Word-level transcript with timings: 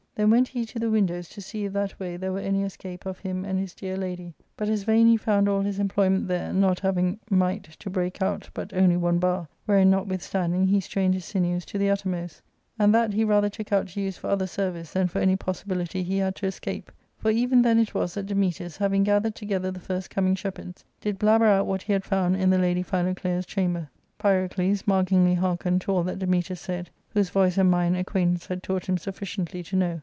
Then 0.15 0.29
went 0.29 0.49
he 0.49 0.65
to 0.65 0.77
the 0.77 0.91
windows, 0.91 1.29
to 1.29 1.41
see 1.41 1.63
if 1.65 1.73
that 1.73 1.99
way 1.99 2.15
there 2.15 2.33
were 2.33 2.39
any 2.41 2.63
escape 2.63 3.05
of 3.07 3.17
him 3.19 3.43
and 3.45 3.57
his 3.57 3.73
dear 3.73 3.95
lady; 3.97 4.35
but 4.57 4.69
as 4.69 4.83
vain 4.83 5.07
he 5.07 5.15
found 5.17 5.47
all 5.49 5.61
his 5.61 5.79
em 5.79 5.87
plojonent 5.87 6.27
there, 6.27 6.51
not 6.53 6.81
having 6.81 7.17
might 7.31 7.63
to 7.63 7.89
break 7.89 8.21
out 8.21 8.47
but 8.53 8.73
only 8.73 8.97
one 8.97 9.17
bar, 9.19 9.47
wherein 9.65 9.89
notwithstanding 9.89 10.67
he 10.67 10.79
strained 10.81 11.13
his 11.15 11.23
sinews 11.25 11.65
to 11.65 11.77
the 11.79 11.89
uttermost 11.89 12.41
And 12.77 12.93
that 12.93 13.13
he 13.13 13.23
rather 13.23 13.49
took 13.49 13.71
out 13.71 13.87
to 13.87 14.01
use 14.01 14.17
for 14.17 14.29
other 14.29 14.45
service 14.45 14.91
than 14.91 15.07
for 15.07 15.17
any 15.19 15.37
possibility 15.37 16.03
he 16.03 16.17
had 16.17 16.35
to 16.35 16.45
escape; 16.45 16.91
for 17.17 17.31
even 17.31 17.61
then 17.63 17.79
it 17.79 17.95
was 17.95 18.13
that 18.13 18.27
Dametas, 18.27 18.77
having 18.77 19.03
gathered 19.03 19.33
together 19.33 19.71
the 19.71 19.79
first 19.79 20.09
coming 20.11 20.35
shepherds, 20.35 20.83
did 20.99 21.17
blabber 21.17 21.45
out 21.45 21.65
what 21.65 21.83
he 21.83 21.93
had 21.93 22.03
found 22.03 22.35
in 22.35 22.49
the 22.49 22.59
lady 22.59 22.83
Philoclea's 22.83 23.45
chamber. 23.45 23.89
Pyrocles 24.19 24.83
markingly 24.85 25.35
hearkened 25.37 25.81
to 25.81 25.91
all 25.93 26.03
that 26.03 26.19
Dametas 26.19 26.59
said, 26.59 26.91
whose 27.09 27.29
voice 27.29 27.57
and 27.57 27.71
mind 27.71 27.95
acquaintance 27.97 28.45
had 28.45 28.61
taught 28.61 28.85
him 28.87 28.97
sufficiendy 28.97 29.65
to 29.65 29.75
know. 29.75 29.99